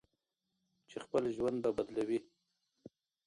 چې 0.89 0.97
خپل 1.05 1.23
ژوند 1.35 1.57
به 1.63 1.69
بدلوي. 1.77 2.19